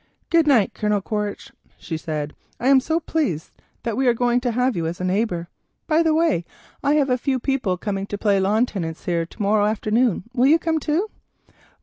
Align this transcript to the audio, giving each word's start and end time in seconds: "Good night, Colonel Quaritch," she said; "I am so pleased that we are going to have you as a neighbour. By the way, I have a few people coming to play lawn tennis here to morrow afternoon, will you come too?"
"Good 0.31 0.47
night, 0.47 0.73
Colonel 0.73 0.99
Quaritch," 0.99 1.51
she 1.77 1.95
said; 1.95 2.33
"I 2.59 2.69
am 2.69 2.79
so 2.79 2.99
pleased 2.99 3.51
that 3.83 3.95
we 3.95 4.07
are 4.07 4.15
going 4.15 4.41
to 4.41 4.51
have 4.51 4.75
you 4.75 4.87
as 4.87 4.99
a 4.99 5.03
neighbour. 5.03 5.47
By 5.85 6.01
the 6.01 6.15
way, 6.15 6.43
I 6.83 6.95
have 6.95 7.11
a 7.11 7.19
few 7.19 7.37
people 7.39 7.77
coming 7.77 8.07
to 8.07 8.17
play 8.17 8.39
lawn 8.39 8.65
tennis 8.65 9.05
here 9.05 9.27
to 9.27 9.41
morrow 9.43 9.67
afternoon, 9.67 10.23
will 10.33 10.47
you 10.47 10.57
come 10.57 10.79
too?" 10.79 11.11